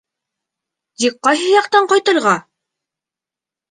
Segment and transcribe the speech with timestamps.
[1.03, 2.37] Тик ҡайһы яҡтан ҡайтырға?